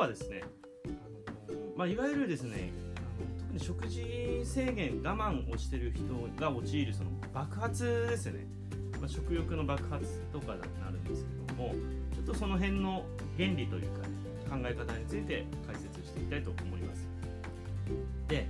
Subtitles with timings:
[0.00, 0.42] はですね、
[0.86, 2.72] あのまあ、いわゆるですね
[3.38, 6.04] 特に食事制限我慢をしてる人
[6.40, 8.46] が陥るその爆発ですよね、
[8.98, 11.74] まあ、食欲の爆発とかになるんですけども
[12.14, 13.04] ちょっとその辺の
[13.36, 14.14] 原理というか、ね、
[14.48, 17.06] 考え方について解説していきたいと思います。
[18.28, 18.46] で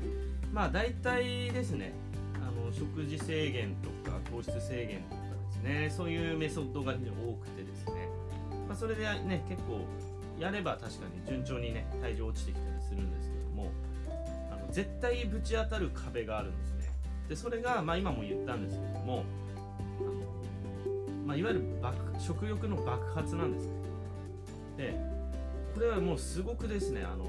[0.53, 1.93] まあ大体ですね
[2.37, 8.09] あの食事制限とか糖質制限とかですねそういうメソッドが非常に多くてですね、
[8.69, 9.85] まあ、それでね結構
[10.41, 13.71] やれば確かに順調にね体重落ちてきたりするんですけども
[14.51, 16.91] あの絶対ぶち当たる壁があるんですね。
[17.29, 19.25] でそれが、まあ、今も言ったんですけども
[20.01, 20.13] あの、
[21.27, 23.73] まあ、いわゆる爆食欲の爆発なんですね。
[24.79, 24.95] で
[25.75, 27.27] これはもうすごくですねあの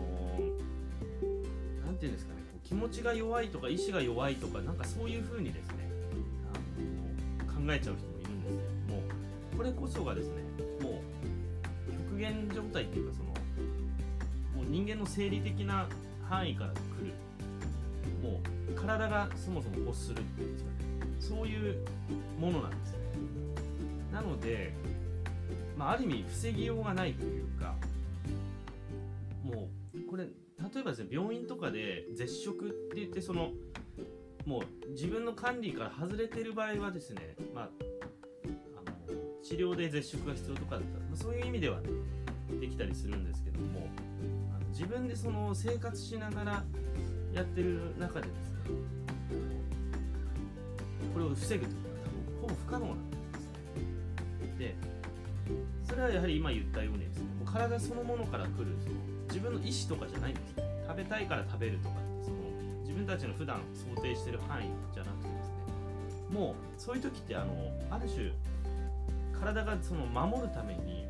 [1.86, 5.90] 何て言うんですかねこう気持ちが弱いとか意志が弱いとかなんかそういう風にですね
[6.54, 9.04] あの考えちゃう人もいるんですけども
[9.58, 10.42] これこそがですね
[10.82, 10.91] もう
[12.22, 13.30] 極限状態っていうかその
[14.56, 15.88] もう人間の生理的な
[16.30, 17.14] 範囲から来る
[18.22, 20.76] もう体がそもそも欲するっていうんですかね。
[21.20, 21.78] そういう
[22.40, 22.98] ものなんですね。
[24.14, 24.74] なので、
[25.78, 27.76] まあ、ある意味防ぎようがないというか
[29.44, 33.52] もうこれ例えばですね病院とかで絶食って言ってその
[34.46, 37.70] もう自分の管理から外れてる場合はですね、まあ、
[39.52, 41.90] 治療で絶食が必要とかだったら、まあ、そういう意味ではね
[42.62, 43.86] できたりするんですけども
[44.56, 46.64] あの自分でその生活しながら
[47.34, 48.60] やってる中でですね
[51.14, 51.96] これを防ぐというのは
[52.40, 54.76] 多分ほぼ不可能なんですねで
[55.84, 58.96] それはやはり今言ったようにですねもう体そのものから来るその
[59.28, 62.38] 自分の意思とかじゃないんですね食べたいから食べるとかってその
[62.88, 67.52] 自分たちの普段想定してる範囲じゃなくてですねもうそういう時ってあの
[67.90, 68.32] ある種
[69.42, 71.06] 体がその守るために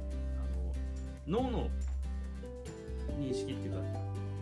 [1.27, 1.69] あの脳の
[3.19, 3.81] 認識っていうか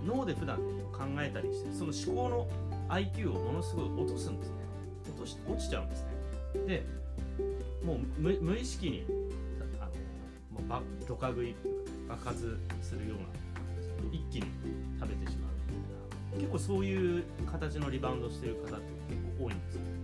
[0.05, 0.57] 脳で普段
[0.93, 2.47] 考えたりしてその思考の
[2.89, 4.55] IQ をものすごい落とすんですね。
[5.09, 6.09] 落とし落ちちゃうんですね。
[6.67, 6.85] で
[7.83, 9.05] もう無意識に
[9.79, 9.91] あの
[10.51, 13.25] もうばドカ食いっていうか爆発するような
[14.11, 14.45] 一気に
[14.99, 15.51] 食べてしまう。
[15.67, 15.73] み
[16.31, 19.99] たいな結構そういう形のリバウンドしてる方って結構多いんですけども。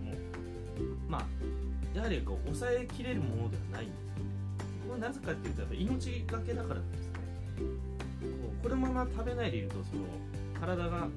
[1.08, 1.26] まあ
[1.96, 3.86] やはりこう抑えきれるものではない。
[3.86, 4.06] んですよ
[4.86, 7.12] これなぜかっていうとやっぱ命がけだからなんですね。
[7.56, 10.02] こうこのまま食べないでいるとその
[10.60, 11.08] 体が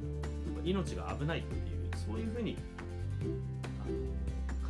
[0.63, 2.57] 命が危ないっていうそういうふうに
[3.83, 3.89] あ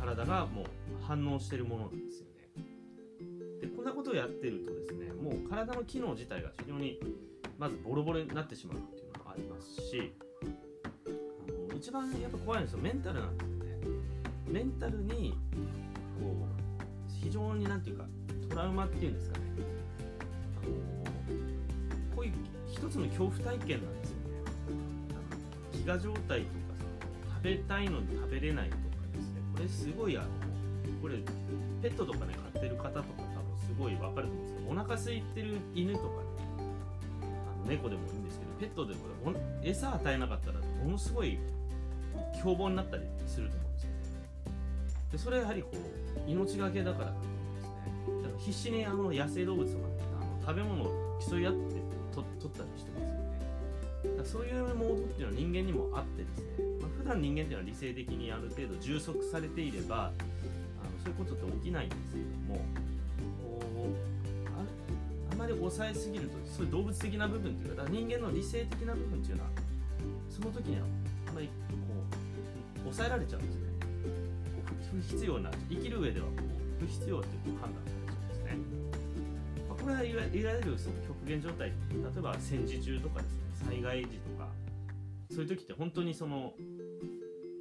[0.00, 0.64] 体がもう
[1.06, 3.60] 反応してるものなんですよね。
[3.60, 6.98] でこんなことをやってるとですねもう体の機能自体が非常に
[7.56, 10.12] まずボロボロになってしまうっていうのがありますし
[11.76, 13.60] 一番やっぱ怖いのはメンタルなんですよね。
[14.48, 15.38] メンタルに
[16.20, 18.04] こう非常になんていうか
[18.48, 19.44] トラウマっていうんですかね。
[20.62, 20.72] あの
[22.14, 22.32] こういう
[22.70, 24.22] 一つの恐怖体験なんですよね。
[25.72, 26.84] 飢餓状態とかそ
[27.28, 28.82] の食べたいのに食べれないとか
[29.12, 29.40] ですね。
[29.54, 30.26] これすごいあの
[31.00, 31.16] これ
[31.82, 36.12] ペットとかね飼ってる方とか多分すごいわかると思うんですけどお腹空いてる犬とかね
[37.22, 39.00] あの猫でもいいんですけどペットでも
[39.62, 41.38] 餌与えなかったらものすごい
[42.42, 43.69] 凶暴になったりすると思う
[45.12, 48.22] でそれはやはりこう命がけだからだと思うんですね。
[48.22, 49.86] だから必死にあの野生動物とか
[50.20, 51.60] あの食べ物を競い合って
[52.12, 53.30] 取ったりしてますよね。
[54.04, 60.12] だからそういうモードっていうのは人間にもあってですね、まあ、普段人間っていうのは理性的にある程度充足されていればあの
[61.04, 62.64] そういうことって起きないんですけども
[63.44, 63.88] こう
[64.56, 64.62] あ
[65.32, 69.50] あまり抑えすぎるとそういう動物的な部分っていうかだから人間の理性的な部分っていうのは
[70.30, 70.86] その時には
[71.28, 71.52] あまりこ
[72.76, 73.70] う抑えられちゃうんですね。
[74.90, 76.32] 不必要な生きる上ではこ
[76.80, 78.56] う不必要という判断されちゃうんですね、
[79.68, 84.48] まあ、これはいわいわゆるその極限状態例えば戦時中とかですね災害時とか
[85.30, 86.54] そういう時って本当にその、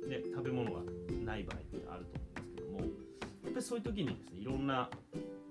[0.08, 0.82] ね、食べ物が
[1.24, 4.90] ない場合ってあると思うんですけどもやっぱりそういう時にですねいろんな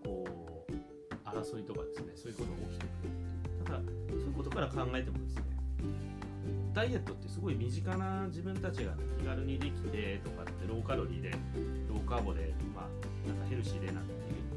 [0.04, 0.24] こ
[0.68, 3.28] う争いとかですねそういうことが起きてくるっていう。
[3.68, 3.76] だ
[4.10, 5.42] そういうことから考えてもですね
[6.78, 11.32] ダイエットってすごい身近な自分たちが気軽にできてとかってローカロリーで
[11.88, 14.12] ローカーボでまあなんかヘルシーでなんて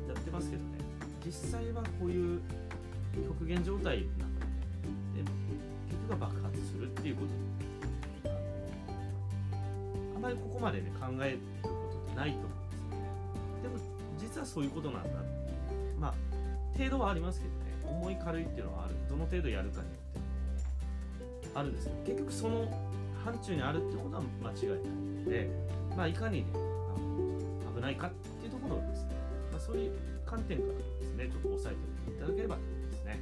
[0.08, 0.70] やってますけどね。
[1.26, 2.40] 実際はこういう
[3.28, 4.38] 極限状態の中
[5.18, 5.32] で、で
[5.90, 8.30] 結局は爆発するっていうこと。
[8.30, 13.02] あのあまりここまでね考えることってないと思うんですよね。
[13.64, 13.80] でも
[14.20, 15.98] 実はそういうことなんだっていう。
[16.00, 16.14] まあ
[16.78, 18.00] 程度はありますけどね。
[18.04, 18.96] 重い軽いっていうのはある。
[19.10, 20.21] どの程度やるかによって。
[21.54, 22.66] あるんですけ結局その
[23.24, 24.80] 範疇にあるってことは間違いない
[25.24, 25.50] ので、
[25.96, 29.10] まあ、いかに、ね、あの危ないかっていうところをですね、
[29.52, 29.92] まあ、そういう
[30.26, 31.78] 観点からですねちょっと押さ
[32.08, 33.20] えていただければと思いますね。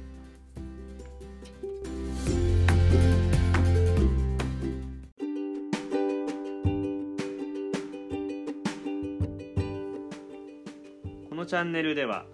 [11.28, 12.26] このチャンネルでは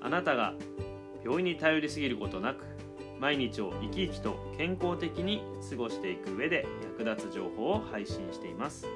[0.00, 0.54] あなたが
[1.22, 2.64] 病院に頼りすぎることなく
[3.20, 6.66] 毎日を生き生きと健康的に過ごしていく上で
[6.98, 8.86] 役立つ情報を配信しています。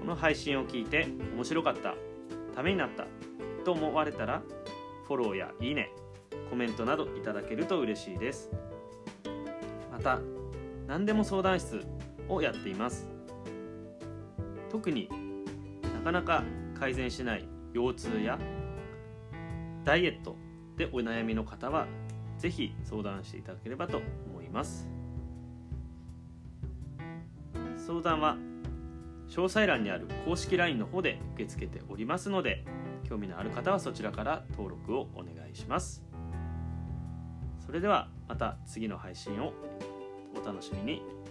[0.00, 1.94] この配信を聞いて面白かった
[2.54, 3.06] ためになった
[3.64, 4.42] と思われたら
[5.06, 5.90] フォローやいいね
[6.50, 8.50] コメントなどいただけると嬉しいです。
[9.90, 10.20] また
[10.86, 11.80] 何でも相談室
[12.28, 13.08] をやっています。
[14.70, 15.08] 特に
[15.82, 16.44] なかなか
[16.78, 18.38] 改善しない腰痛や
[19.84, 20.36] ダイエット
[20.76, 21.86] でお悩みの方は
[22.38, 24.88] 是非相談していただければと思います。
[27.76, 28.36] 相談は
[29.28, 32.64] 詳細欄にある公式 LINE の方で受け付けておりますので
[33.08, 36.02] 興味のある方はそちらから登録をお願いします。
[37.64, 39.52] それではまた次の配信を
[40.40, 41.23] お楽しみに。